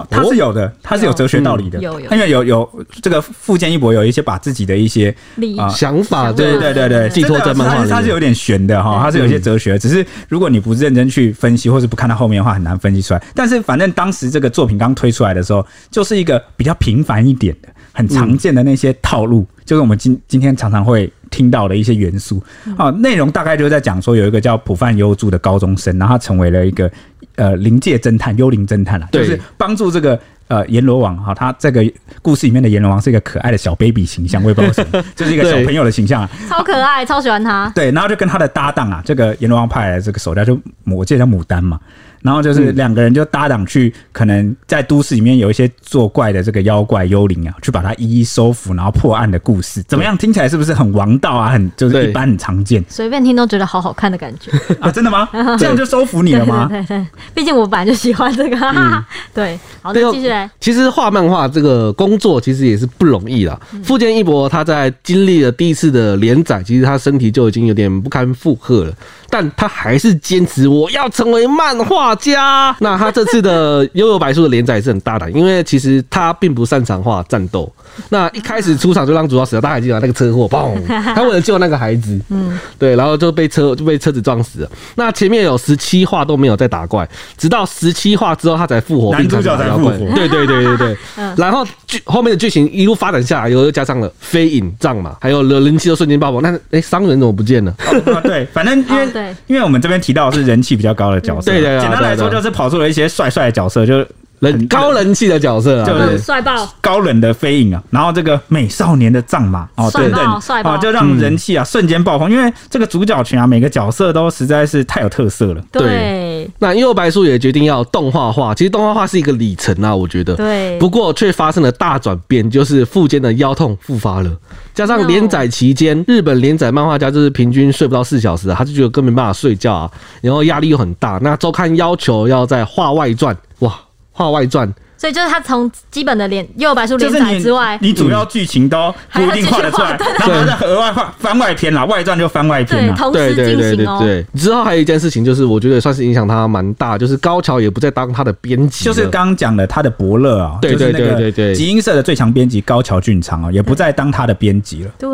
[0.08, 5.14] 他是有的，他是有哲学道理的，有有，因为有有这个富坚一博有一些把自己的一些
[5.58, 13.22] 啊想法，对对对对，寄托在漫画里，他是有点悬的哈，他是有一些哲学，只是如果你不认真去分析，或是不看到后面的话，很难分析出来。
[13.34, 22.42] 但是反正当时这个作品刚推出来的时候，就是一个比较平凡一点的、很常见的那些套路，就是我们今今天常常会听到的一些元素
[22.76, 22.90] 啊。
[22.90, 26.90] 内容大概就是在讲说，有一个叫浦饭优助的高中生，然后他成为了一个。
[27.36, 30.18] 呃，灵界侦探、幽灵侦探啊，就是帮助这个
[30.50, 31.34] 呃阎罗王哈。
[31.34, 31.82] 他这个
[32.20, 37.72] 故事里面的阎罗王是一个可爱的小 baby 形象，我也不知道什么， 就是一个小朋友的形象啊，超可爱，超喜欢他。
[37.74, 41.80] 对，然后就跟他的搭档啊，这个阎罗王派来的这个手下就我记得叫牡丹嘛。
[42.22, 50.14] 然后就是两个人就搭档去，可能在都市里面有一些作怪的这个妖怪幽灵啊，去把它一一收服，然后破案的故事，怎么样？
[50.18, 51.48] 听起来是不是很王道啊？
[51.48, 54.90] 很就是一般很常见，随便听都觉得好好看的感觉 啊！
[54.92, 55.26] 真的吗？
[55.58, 56.66] 这样就收服你了吗？
[56.68, 58.56] 对对对，毕竟我本来就喜欢这个。
[58.58, 60.39] 嗯、对，好那，继续来。
[60.60, 63.58] 其实画漫画这个工作其实也是不容易啦。
[63.82, 68.92] 富坚义博他在经历了第一次的连载，其实他身体就已经有点不堪负荷了。
[69.32, 72.74] 但他还是坚持我要成为漫画家。
[72.80, 77.72] 那他这次的《悠悠白书》的连载是很大胆，因为其实他并不擅长画战斗。
[78.08, 80.74] 那一开始出场就让主角死了，大家还记得那个车祸，砰！
[81.14, 84.70] 他为了救那个孩子，嗯，对，然后就被车就被车子撞死了。
[84.96, 89.96] 那前面有十七话都没有在打怪，直到十七话之后他才复活，男主角才复活。
[90.16, 90.96] 对对对对对。
[91.36, 96.40] 然后剧后面的剧情一路发展下来，又加上了飞影杖嘛，还有人气都瞬间爆棚。
[96.40, 97.74] 那哎，商人怎么不见了？
[98.22, 99.10] 对，反正因为。
[99.10, 104.06] 对，因为我们这边提到的是人气比较高的角色，对对，简单来说就是跑出了一些帅帅的角色，就是
[104.38, 110.22] 人高人气的角色，就是帅爆高冷的飞影啊，然后这个美少年的藏马哦，对对，
[110.62, 116.29] 啊，就让人气啊瞬间爆棚，因为这个主角群啊，每个角色都实在是太有特色了，对。
[116.44, 118.54] 对，那幽游白书也决定要动画化。
[118.54, 120.34] 其实动画化是一个里程啊，我觉得。
[120.34, 120.78] 对。
[120.78, 124.30] 不过却发生了大转变，就是富坚的腰痛复发了。
[124.74, 131.18] 加上连载期间，日本连载漫画家就是平均睡不到四小时，他就觉得根本没办法睡觉啊，然后压力又很大。
[131.22, 133.78] 那周刊要求要在画外传，哇，
[134.12, 134.72] 画外传。
[135.00, 143.56] 所以就是他从基本的连《右白书》连载之外，你，你主要剧情都不一定画得出来，然后再额外画番外篇啦，外传就番外篇啦，同时进行哦。
[143.56, 144.26] 对对对对对。
[144.38, 154.90] 之后还有一件事情，就是我觉得算是影响他蛮大，就是高桥也不再当他的编辑，就是刚刚讲的他的伯乐啊，对对对对对，集英社的最强编辑高桥俊昌啊，也不再当他的编辑了。
[154.98, 155.08] 对，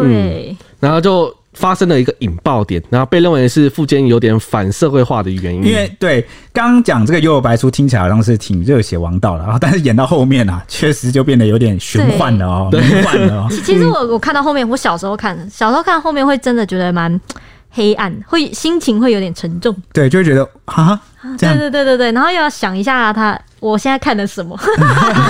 [0.51, 1.33] 嗯、然后就。
[1.57, 5.65] 发生了一个引爆点，然后被认为是富坚有点反社会化的原因。
[5.65, 13.49] 因为对刚刚讲这个《幽游白书》听起来好像是挺热血王道的，然后但是演到后面啊，确实就变得有点玄幻了哦， 玄幻了哦。
[13.65, 17.21] 其实我我看到后面，我小时候看，小时候看后面会真的觉得蛮
[17.71, 19.75] 黑暗，会心情会有点沉重。
[19.93, 21.01] 对，就会觉得啊，
[21.39, 23.39] 这样对对对对对，然后又要想一下他。
[23.59, 24.59] 我现在看的什么？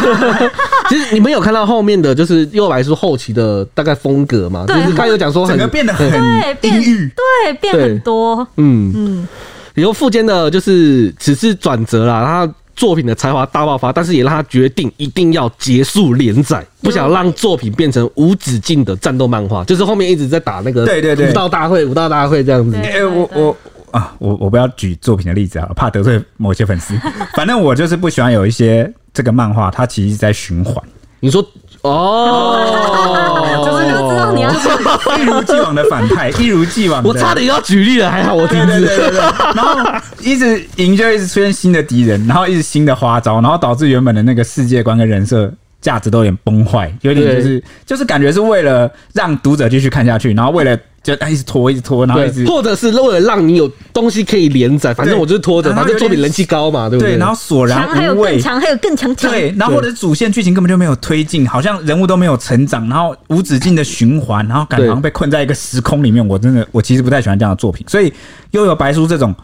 [0.88, 4.64] 其实你们有看到后面的就是《幽游白书》后期的大概风格吗？
[4.66, 8.46] 对，就是他有讲说很整个变得很对，变对变很多。
[8.56, 9.28] 嗯嗯，
[9.74, 22.76] 然后富坚的就是只是转折啦，他作品的才华大爆发，但是也让他决定一定要结束连载，不想让作品变成无止境的战斗漫画，就是后面一直在打那个对对对武道大会武道大会这样子。
[22.76, 23.56] 哎，我我。
[23.92, 26.94] 啊，我我不要举作品的例子啊，怕得罪某些粉丝。
[27.34, 30.74] 反正我就是不喜欢有一些这个漫画，它其实是在循环。
[31.20, 31.42] 你说
[31.82, 34.50] 哦，就是知道你要
[35.16, 37.02] 一如既往的反派，一如既往。
[37.04, 39.18] 我差点要举例了，还好我听对对对对。
[39.54, 50.76] 然后一直赢就一直出现新的敌人，然后一直新的花招，然后导致原本的那个世界观跟人设价值都有点崩坏，有点就是就是感觉是为了让读者继续看下去，然后为了。
[51.14, 57.12] 就一直拖，一直拖，然后一直，或者是为了让你有东西可以连载，反正我就是拖着，反正作品人气高嘛，对不对？
[57.12, 66.26] 对，然后索然无味，强还有更强，对，然后或者主线剧情根本就没有推进，好像人物都没有成长，然后无止境的循环，然后感觉好像被困在一个时空里面。
[66.26, 68.10] 我真的，我其实不太喜欢这样的作品，所以
[68.50, 69.34] 《又有白书》这种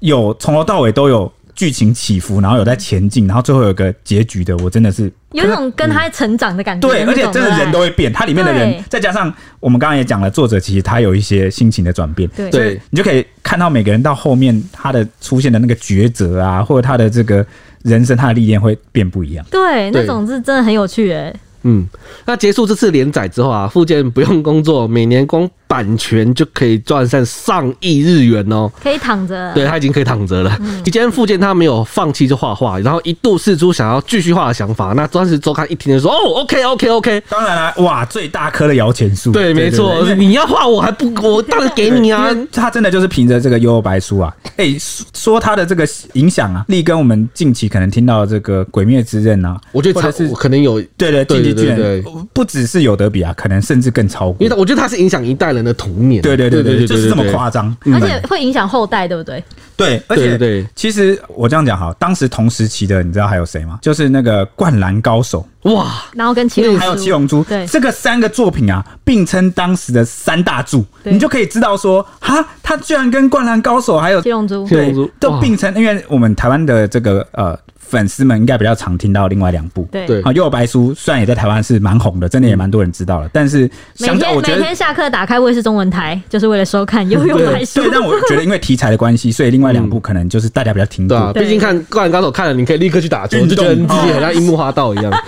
[0.00, 1.30] 有从头到尾都有。
[1.54, 6.88] 剧情起伏，然后有在前进，然后最后有个结局的，我真的是有种跟他成长的感觉。
[6.88, 12.28] 对，而且真的人都会变，它里面的人再加上我们刚刚也讲了，作者其实他有一些心情的转变。
[12.50, 17.44] 对，你就可以看到每个人到后面他的出现的那个抉择啊，或者他的这个
[17.82, 19.44] 人生，他的历练会变不一样。
[19.50, 21.34] 对，那种是真的很有趣诶。
[21.64, 21.86] 嗯，
[22.26, 29.50] 那结束这次连载之后啊，富坚不用工作，每年光版权就可以赚上上亿日元哦，可以躺着。
[29.54, 30.54] 对，他已经可以躺着了。
[30.84, 34.92] 期间富坚他没有放弃就画画，然后一度试出想要继续画的想法。
[34.94, 39.32] 那当时周刊一听就说：“哦，OK OK OK。”当然了，哇，最大颗的摇钱树。
[39.32, 42.28] 对，没错，你要画我还不 我当然给你啊。
[42.52, 44.76] 他真的就是凭着这个《幽游白书》啊，哎，
[45.14, 52.04] 说他的这个影响啊，力跟我们近期可能听到的这个《鬼灭之刃》啊，我觉得他是可能有对对对对对，
[52.34, 54.36] 不只是有得比啊，可能甚至更超过。
[54.44, 56.22] 因为我觉得他是影响一代人的童年。
[56.22, 59.42] 对对对对对，就是这么夸张，而且会影响后代，对不对？
[59.76, 63.78] 对，而且对，其实我这样讲哈，当时同时期的，你知道还有谁吗？
[63.82, 75.10] 就是那个《灌篮高手》哇，然后跟七龙珠，还有七龙珠，对，这个三个作品啊，并称当时的三大柱，你就可以知道说，哈，他居然跟《灌篮高手》还有七龙珠，七龙珠。
[75.18, 77.58] 都并称，因为我们台湾的这个呃。
[77.92, 80.06] 粉丝们应该比较常听到另外两部，对。
[80.06, 87.80] 对，好，《幽游白书》虽然也在台湾是蛮红的，真的也蛮多人知道了，但是相对我觉得每天下课打开卫视中文台，就是为了收看《幽游白书》。
[87.82, 91.32] 对，但我觉得因为题材的关系，所以另外两部可能就是大家比较听过。
[91.34, 95.12] 毕竟看《灌篮高手》看了，你可以立刻去打球，就觉得自己很像樱木花道一样。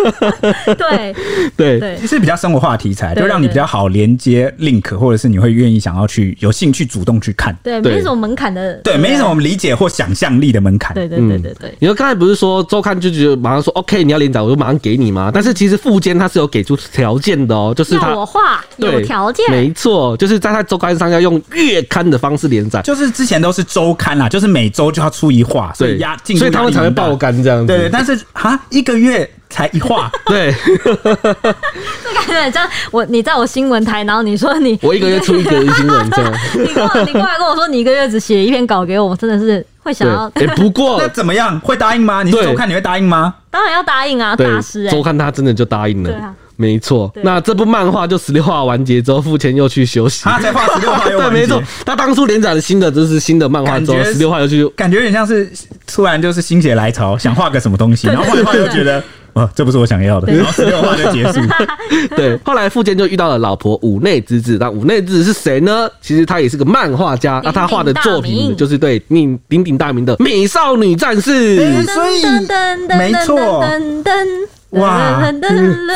[0.78, 1.14] 对。
[1.56, 1.80] 对。
[1.80, 7.54] 对，是比较生活化的题材，就让你比较好连接 link，或者是你会愿意想要去有兴趣主动去看。
[7.62, 10.94] 对，没什么门槛的，对，没什么理解或想象力的门槛。
[10.94, 12.64] 对对对对对，你说刚才不是说？
[12.64, 15.30] 周刊就觉得马上说 OK，你要连载，我就马上给你吗。
[15.32, 27.66] 但是其实富坚他是有给出条件的哦，就是他我画有条件，没错，就是在他周刊上要用月刊的方式连载，就是之前都是周刊啦，就是每周就要出一话，所以压进，所以他们才会爆肝这样子。
[27.66, 30.52] 对，对，但是啊，一个月才一画， 对，
[31.04, 39.64] 这感觉很像我你在我新闻台，然后你说你我一个月出一个新闻这样， 你过来你过来跟我说你一个月只写一篇稿给我，我真的是。
[39.84, 41.60] 会想要哎，不过 那怎么样？
[41.60, 42.22] 会答应吗？
[42.22, 43.34] 你周看你会答应吗？
[43.50, 44.90] 当然要答应啊，大师哎！
[44.90, 47.12] 周看他真的就答应了，对啊，没错。
[47.22, 50.24] 那这部漫画就十六话完结之后，付钱又去休息。
[50.24, 51.62] 他才画十六话又完结，对，没错。
[51.84, 55.52] 他当初连载的新的就是新的漫画之后，十六话又去，感觉有点像是
[55.86, 59.04] 突然就是心血来潮，想画个什么东西，然后画一画又觉得。
[59.34, 61.40] 啊，这不是我想要的，然后十六话就结束。
[62.16, 65.88] 对，后来富坚就遇到了老婆五内之子，那五内之子是谁呢？
[66.00, 71.58] 其实他也是个漫画家，那他画的作品就是对鼎鼎鼎大名的《美少女战士》，
[71.92, 72.24] 所以
[72.96, 73.62] 没错。
[74.74, 75.32] 哇，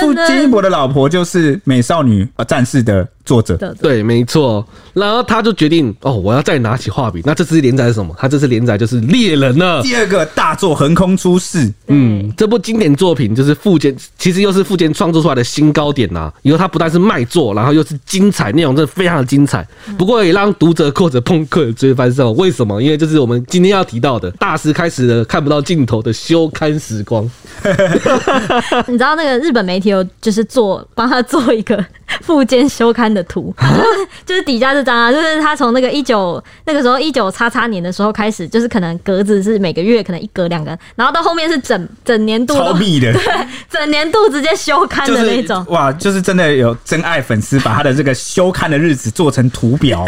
[0.01, 4.67] 富坚义博的老婆就是美少女战士的作者，对，没错。
[4.95, 7.23] 然后他就决定哦，我要再拿起画笔。
[7.25, 8.15] 那这次连载是什么？
[8.19, 11.73] 他这次连载就是猎人了，第二个大作横空出世。
[11.89, 16.33] 嗯，这部经典作品就是富坚，其实又是富坚创作出来的新高点呐。
[16.43, 19.67] 以后他不但是卖座，然后又是精彩，内容真的非常的精彩。
[19.97, 22.35] 不过也让读者或者朋克追番上。
[22.37, 22.83] 为什么？
[22.83, 27.29] 因为就是我们今天要提到的大师开始了看不到尽头的休刊时光。
[28.89, 31.85] 你知道那个日本媒体有就是做帮他做一个
[32.23, 33.55] 附件修刊的图，
[34.25, 43.23] 就是底下这张啊，就是他从那个一九那个时候一九叉叉年的时候开始，就是可能格子是每个月可能一格两格，然后到后面是整整年度超密的，对，
[43.69, 45.63] 整年度直接修刊的那种。
[45.69, 50.07] 哇，就是真的有真爱粉丝把他的这个休刊的日子做成图表，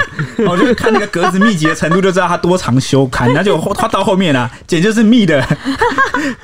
[0.48, 5.46] 我就是看那个格子密集的程度就知道他多长修刊，然后就他到后面啊，简直就是密的，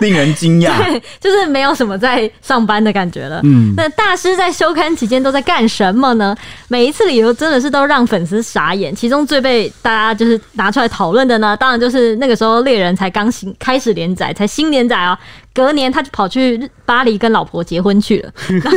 [0.00, 0.76] 令人惊讶。
[0.76, 2.05] 对，就是没有什么在
[2.42, 3.40] 上班的感觉了。
[3.44, 6.34] 嗯，那大师在休刊期间都在干什么呢？
[6.68, 8.94] 每一次理由真的是都让粉丝傻眼。
[8.94, 15.18] 其中最被大家就是拿出来讨论的呢，当然就是那个时候猎人才刚新开始连载，才新连载啊。
[15.54, 18.30] 隔年他就跑去巴黎跟老婆结婚去了。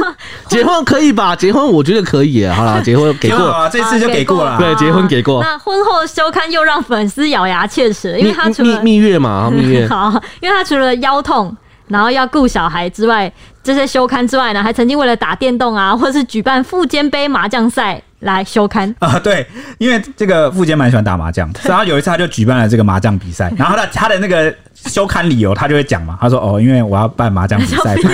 [0.48, 1.36] 结婚可以吧？
[1.36, 2.56] 结婚我觉得可以啊。
[2.56, 4.58] 好了， 结婚给过啊，这次就给过了。
[4.58, 5.44] 对，结婚给过。
[5.44, 11.54] 那婚后休刊又让粉丝咬牙切齿，因为他除了蜜月嘛，蜜月 好，因为他除了腰痛。
[11.89, 19.19] 然后要顾小孩之外，这些休刊之外呢，还曾经为了打电动啊， 或者是举办富坚杯麻将赛来休刊啊。
[19.19, 19.45] 对，
[19.78, 27.95] 因为这个富坚蛮喜欢打麻将，然后有一次他就举办了这个麻将比赛， 然后他他的那个休刊理由他就会讲嘛，他说哦，因为我要办麻将比赛，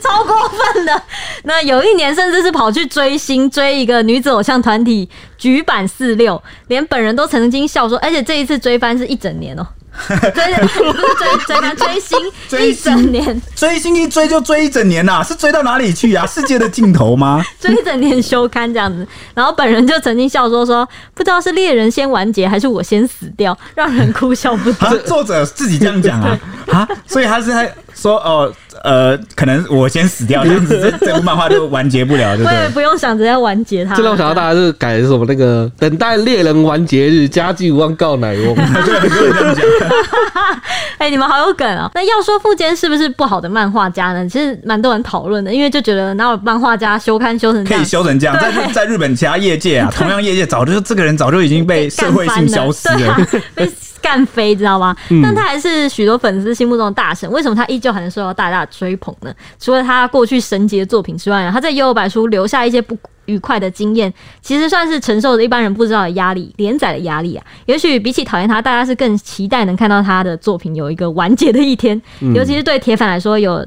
[0.00, 1.02] 超过分的。
[1.44, 9.66] 那有一年甚至是跑去追星，追一个女子偶像团体举版四六连本人都曾经笑说，而且这一次追番是一整年哦。
[10.08, 16.26] 追追追他追星追一整年，追星一追就追一整年呐、啊，是追到哪里去啊？
[16.26, 17.44] 世界的尽头吗？
[17.60, 24.98] 追一整年休刊这样子，然后本人就曾经笑说说，不知道是猎人先完结还是我先死掉，让人哭笑不得。
[25.06, 26.38] 作者自己这样讲啊
[26.70, 28.52] 啊，所以他是在说哦。
[28.82, 32.68] 呃，可能我先死掉，这样子这 这部漫画就完结不了，对不对？
[32.70, 33.94] 不用想着要完结它。
[33.94, 38.54] 这让我想到大家是改的什么那个等待猎人完结日，家祭无忘告乃翁。
[38.84, 39.83] 对，很多人这样讲。
[40.98, 41.90] 哎，你们好有梗哦。
[41.94, 44.28] 那要说富坚是不是不好的漫画家呢？
[44.28, 53.16] 其实蛮多人讨论的，因为就觉得哪有漫画家修刊修成这样，可以修成这样，在在日本其他业界啊， 同样业界早就这个人早就已经被社会性消失了。
[53.54, 53.70] 被
[54.00, 54.94] 干飞，知道吗？
[55.22, 57.30] 但他还是许多粉丝心目中的大神。
[57.30, 59.32] 为什么他依旧还能受到大大的追捧呢？
[59.58, 62.94] 除了他过去神级的作品之外，他在《幽游白书》留下一些不
[63.26, 67.44] 愉快的经验，其实算是承受着一般人不知道的压力，连载的压力啊。
[67.66, 72.00] 也许比起讨厌他，大家是更期待能看到他的作品有一个完结的一天。
[72.34, 73.66] 尤其是对铁粉来说，有。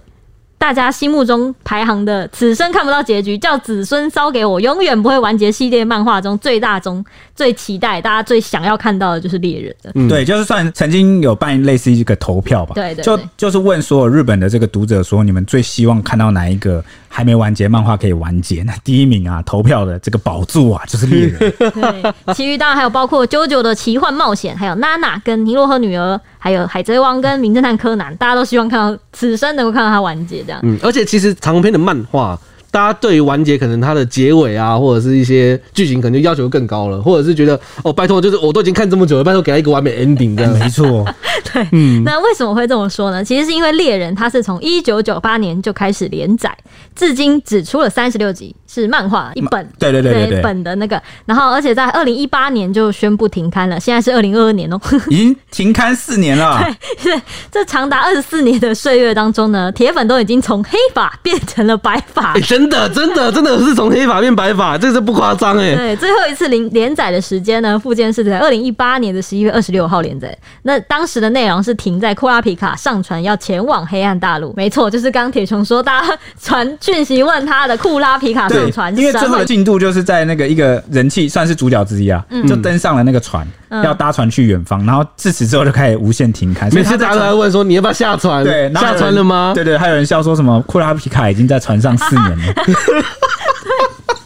[0.59, 7.05] 大家心目中排行的此生看不到结局，叫子孙烧给我，永远不会完结系列漫画中最大中
[7.37, 9.91] 最期待，大家最想要看到的就是猎人的。
[9.93, 12.73] 嗯，对，就是算曾经有办类似一个投票吧。
[12.73, 18.63] 对就就是问所有日本的这个读者说，你们最希望看到哪一个还没完结漫画可以完结？
[18.63, 21.37] 那第一名啊，投票的这个宝座啊，就是猎人。
[21.71, 26.19] 对，其余当然还有包括 JoJo 的奇幻冒险，还有娜娜跟尼罗河女儿。
[26.39, 30.59] 还有海贼王跟名侦探柯南，大家都希望看到此生能够看到它完结这样。
[30.63, 40.53] 嗯，而且其实长篇的漫画，大家对于完结可能它的结尾啊，或者是一些剧情，可能就要求更高了，或者是觉得哦，拜托，就是我都已经看这么久了，拜托给他一个完美 ending 这样。
[40.59, 41.05] 没错，
[41.53, 42.03] 对，嗯。
[42.03, 43.23] 那为什么会这么说呢？
[43.23, 46.55] 其实是因为猎人他是从一九九八年就开始连载，
[46.93, 48.55] 至今只出了三十六集。
[48.67, 56.61] 是漫画一本，对对对对，对，本的那个，然后而且在二零一八年就宣布停刊了，现在是二零二二年哦， 已经停刊四年了。
[57.01, 62.33] 对，是这长达二十四年的岁月当中呢，铁粉都已经从黑发变成了白发。
[62.33, 65.73] 欸，真的真的真的是从黑发变白发，这是不夸张哎。
[65.73, 78.49] 对，最后一次连连载的时间呢，附件是在二零一八年的十一月二十六号连载，那当时的内容是停在库拉皮卡上船要前往黑暗大陆，没错，就是刚铁雄说大家传讯息问他的库拉皮卡。
[78.57, 83.47] 对，因为最后的进度就是在那个一个人气算是主角之一啊，就登上了那个船，
[83.83, 86.69] 要搭船去远方，然后自此之后就开始无限停刊。
[86.73, 88.43] 每次大家都来问说，你要不要下船？
[88.43, 89.51] 对，下船了吗？
[89.55, 92.53] 对对，还有人笑说什么库拉皮卡已经在船上四年了。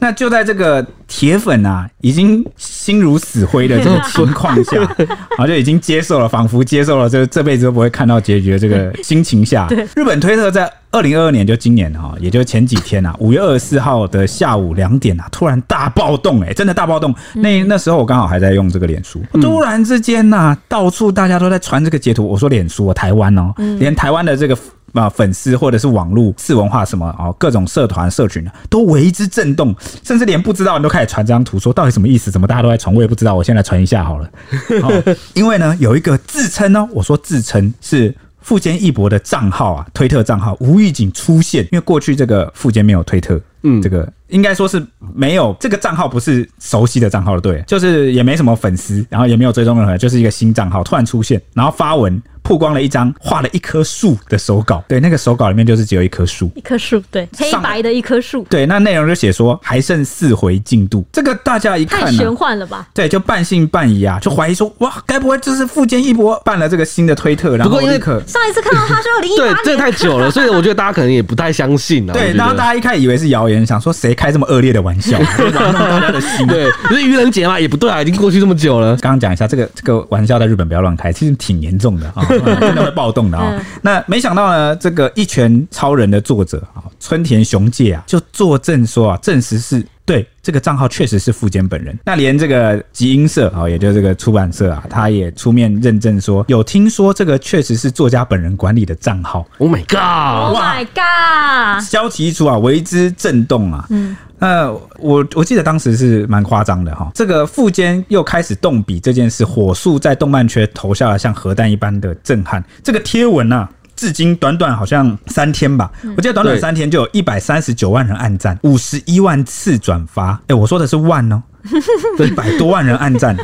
[0.02, 17.13] 那就在这个铁粉啊，已经心如死灰的 这个情况下，然 后就已经接受了，仿佛接受了这这辈子都不会看到结局的这个心情下，日本推特在二零二二年就今年哈，也就前几天啊，五月二十四号的下午两点啊，突然大暴动，哎，真的大暴动。
[17.36, 22.28] 那那时候我刚好还在用这个脸书，突然之间呐，到处大家都在传这个截图。
[22.28, 24.58] 我说脸书，台湾哦，连台湾的这个。
[24.94, 32.29] 啊，粉丝或者是网络次文化什么啊，各种社团社群都为之震动，甚至连不知道人都开始传这张图，说到底什么意思？
[32.29, 32.94] 怎么大家都在传？
[32.94, 34.29] 我也不知道，我先来传一下好了。
[34.83, 52.22] 哦、因为呢，有一个自称呢，我说自称是富坚义博的账号啊，推特账号无预警出现，因为过去这个富坚没有推特，嗯，这个应该说是没有这个账号不是熟悉的账号了，对，就是也没什么粉丝，然后也没有追踪任何，就是一个新账号突然出现，然后发文。
[52.44, 62.88] 曝光了一张画了一棵树的手稿，对，那个手稿里面就是只有一棵树，一棵树，对，黑白的一棵树，对，那内容就写说还剩四回进度，这个大家一看、啊、太玄幻了吧？
[62.96, 67.56] 对，就半信半疑啊，就怀疑说哇，该不会就是富坚一博办了这个新的推特？
[67.56, 72.14] 然后立刻上一次看到他说零一八对，这个太久了，所以我觉得大家可能也不太相信啊。
[72.18, 76.47] 对，然后大家一开始以为是谣言，想说谁开这么恶劣的玩笑， 玩弄大家的心？
[76.47, 78.97] 对，可是愚人节嘛，也不对啊，已经过去这么久了。
[78.97, 82.25] 刚刚讲一下这个这个玩笑，在日本不要乱开，其实挺严重的啊，
[82.60, 83.12] 真的会暴。
[83.12, 90.00] 动的啊，那没想到呢，这个一拳超人的作者啊，村田雄介啊，就作证说啊，证实是对
[90.44, 91.98] 这个账号确实是富坚本人。
[92.06, 99.46] 那连这个集英社啊，也就是这个出版社啊，他也出面认证说，有听说这个确实是作家本人管理的账号。
[99.60, 101.83] Oh my god！Oh my god！
[101.83, 103.85] 消息一出啊，为之震动啊。
[103.89, 104.15] 嗯。
[104.39, 112.63] 那我我记得当时是蛮夸张的哈，这个富坚又开始动笔这件事，火速在动漫圈投下了像核弹一般的震撼。
[112.81, 113.69] 这个贴文啊，
[114.02, 120.41] 至今短短好像三天吧，我记得短短三天就有一百三十九万人按赞，五十一万次转发。
[120.47, 121.43] 哎，我说的是万哦。
[122.20, 123.38] 一百多万人按赞，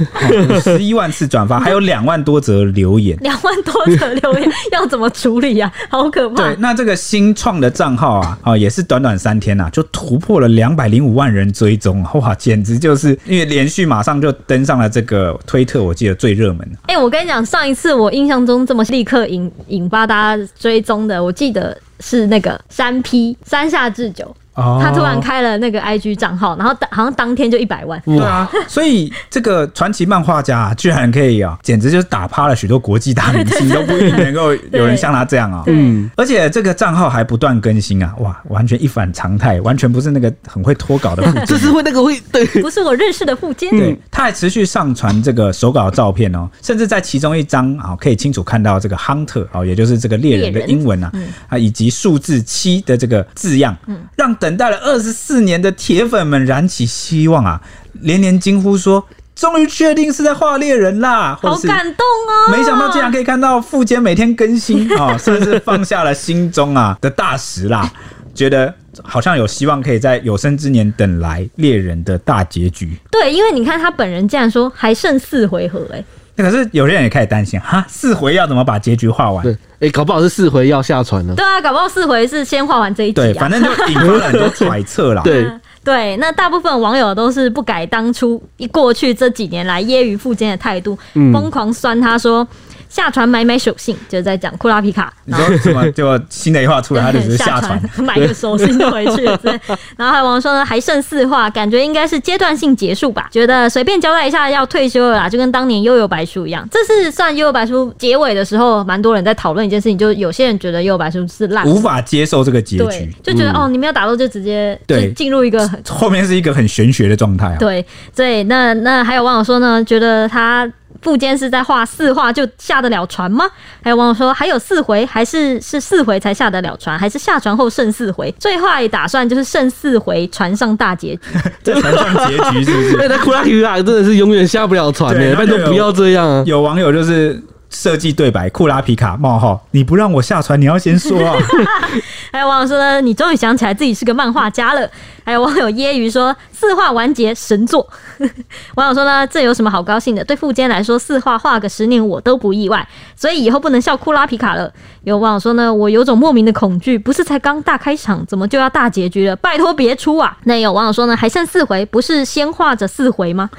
[0.61, 3.17] 十一万次转发，还有两万多则留言。
[3.21, 5.97] 两万多则留言要怎么处理呀、啊？
[6.01, 6.35] 好可怕！
[6.35, 16.59] 对，那这个新创的账号啊，啊，也是短短三天呐、啊，就突破了两百零五万人追踪，哇，简直就是因为连续马上就登上了这个推特，我记得最热门。
[16.87, 24.35] 哎、欸，我跟你讲，上一次我印象中这么立刻引引发大家追踪的，我记得是那个三 P 三下智久。
[24.57, 28.01] 他突然开了那个 IG 账号，然后当好像当天就一百万。
[28.05, 35.63] 对啊，所以这个传奇漫画家、啊、居然可以啊，简直就是打趴了许多国际大明星， 都不一定能够有人像他这样啊。
[35.67, 43.69] 嗯，而且这个账号还不断更新啊，哇，完全一反常态，完全不是那个很会脱稿的富坚， 这是会那个会对，不是我认识的富坚。
[43.69, 51.11] 对，他还持续上传这个手稿的照片哦，甚至在其中一张啊，可以清楚看到这个 Hunter 啊，也就是这个猎人的英文啊，
[51.49, 55.17] 啊，以及数字七的这个字样，嗯，让等待了二十。
[55.17, 57.59] 四年的铁粉们燃起希望啊，
[58.01, 62.51] 连连惊呼说：“终于确定是在画猎人啦！”好感动哦！
[62.55, 67.91] 没想到竟然可以看到富坚每天更新啊，算是放下了心中啊的大石啦，
[68.33, 68.73] 觉得
[69.03, 72.97] 好像有希望可以在有生之年等来猎人的大结局。
[73.11, 76.05] 对，因为你看他本人竟然说还剩四回合哎、欸，
[76.37, 79.43] 可是有些人也开始担心哈，四回要怎么把结局画完？
[79.43, 79.53] 对。
[79.53, 81.35] 哎、欸，搞不好是四回要下船了。
[81.35, 83.23] 对啊，搞不好四回是先画完这一集、啊。
[83.25, 85.21] 对，反正就引发了很多揣测啦。
[85.25, 85.45] 对
[85.83, 92.47] 对，那大部分网友都是不改当初一过去这几年来揶揄富坚的态度，疯、嗯、狂酸他说。
[92.89, 95.13] 下船买买手信，就是在讲库拉皮卡。
[95.25, 95.89] 你说什么？
[95.91, 99.37] 就新的一话出来，他就只是下船买个手信就回去了。
[99.43, 99.51] 对。
[99.97, 103.27] 然后还有网友说呢，还剩四话，感觉应该是阶段性结束吧？
[103.31, 106.67] 觉得随便交代一下要退休了啦，就跟当年幽游白书一样。
[106.71, 117.55] 这次算幽游白书结尾的时候，蛮多人在讨论一件事情，就有些人觉得幽游白书是烂，无法接受这个结局，就觉得、嗯、哦，你没有打斗就直接对进入一个 后面是一个很玄学的状态啊。
[117.59, 117.85] 对
[118.15, 120.69] 对，那那还有网友说呢，觉得他。
[121.07, 123.45] 富坚是在画四画就下得了船吗？
[123.81, 128.29] 还有网友说，还有四回，还是是四回才下得了船，还是下船后剩四回？
[128.37, 131.21] 最坏打算就是剩四回船上大结局。
[131.63, 133.07] 在船上结局是不是？
[133.07, 135.35] 那库拉皮卡真的是永远下不了船呢？
[135.37, 136.43] 拜托不要这样啊！
[136.45, 137.41] 有网友就是。
[137.69, 141.35] 设计对白：库拉皮卡冒号，你不让我下船，你要先说啊！
[142.31, 144.89] 还有网友说呢，你终于想起来自己是个漫画家了。
[145.27, 147.85] 还有网友揶揄说，四画完结神作。
[148.75, 150.23] 网友说呢，这有什么好高兴的？
[150.23, 154.71] 对富坚来说，四画画个十年我都不意外，所以以后不能笑库拉皮卡了。
[155.03, 159.35] 有网友说呢，我有种莫名的恐惧，不是才刚大开场，怎么就要大结局了？
[159.35, 160.37] 拜托别出啊！
[160.45, 163.49] 那有网友说呢，还剩四回，不是先画着四回吗？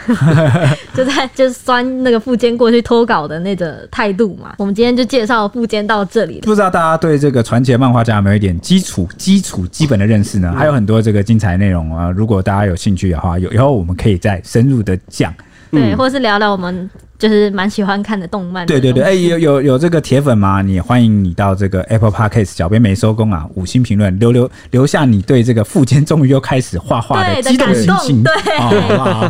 [0.97, 3.87] 就在就是酸那个富坚过去脱稿的那个。
[3.91, 6.41] 态度嘛，我们今天就介绍富坚到这里。
[6.43, 10.55] 不知道大家对这个传奇漫画家有没有一点基础、基础、基本的认识呢？
[10.57, 15.35] 还有很多这个精彩内容啊，如果大家有兴趣的话，有以后我们可以再深入的讲。
[15.71, 16.89] 对，或是聊聊我们
[17.19, 18.73] 就是蛮喜欢看的动漫的。
[18.73, 20.63] 对对对，哎、欸，有有有这个铁粉吗？
[20.63, 28.23] 你欢迎你到这个 Apple Podcast，小编没收工啊，五星评论，留留留下你对这个富坚终于又开始画画的激动心情。
[28.23, 28.33] 对，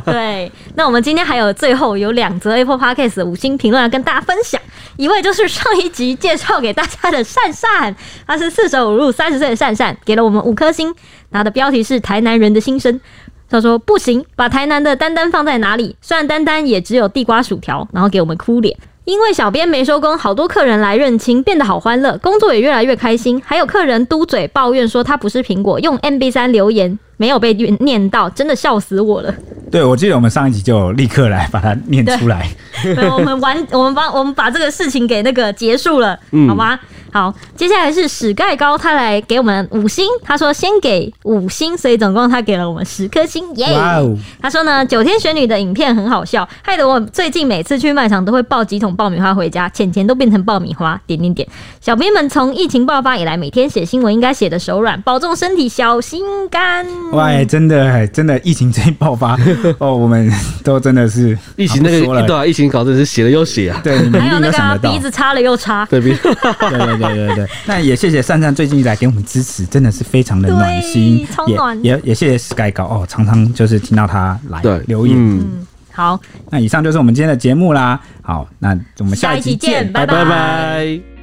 [0.12, 4.60] 对，那我们今天还有最后有两则 Apple Podcast 的五星评论要跟大家分享，
[4.96, 7.94] 一位就是上一集介绍给大家的善善，
[8.26, 10.94] 他是四舍五入三十岁的善善，给了我们五颗星，
[11.32, 13.00] 他的标题是台南人的心声。
[13.48, 15.96] 他说：“不行，把台南的丹丹放在哪里？
[16.00, 18.76] 虽然丹丹也只有地瓜薯条，然后给我们哭脸。
[19.04, 23.40] 因为小编没收工，好多客人来认亲，变得好欢乐，工作也越来越开心。
[23.44, 29.34] 还有客人嘟嘴抱怨说他不是苹果，用 MB 三留言。”没有被念到，真的笑死我了。
[29.72, 32.48] 对，我记得我们上一集就立刻来把它念出来。
[32.80, 36.78] 对，我们完，我们把，我们把这个事情给那个结束了，嗯、好吗？
[37.18, 40.06] 好，接下来是史盖高，他来给我们五星。
[40.22, 43.44] 他说先给五星，所以总共他给了我们十颗星。
[43.56, 44.00] 耶、yeah!
[44.00, 44.16] Wow！
[44.40, 51.00] 他说呢，九天玄女的影片很好笑，害得我最近每次去卖场都会抱几桶爆米花回家，钱钱都变成爆米花。
[51.08, 51.48] 点点点。
[51.80, 56.86] 小编们从疫情爆发以来，每天写新闻应该写的手软，保重身体，小心肝。
[57.10, 59.36] 哇，真的，真的，疫情这一爆发
[59.78, 67.48] 哦，我们都真的是疫情那个 对啊，疫情搞的是写了又写啊，对，还有那个鼻子擦了又擦，对，对对对对对对。
[67.66, 71.76] 那也谢谢善善最近来给我们支持，真的是非常的暖心，超暖。
[71.82, 75.16] 也也，也谢谢 Sky 高哦，常常就是听到他来留言。
[75.16, 78.00] 嗯，好，那以上就是我们今天的节目啦。
[78.22, 80.24] 好，那我们下一期见，拜拜。
[80.24, 81.17] 拜拜。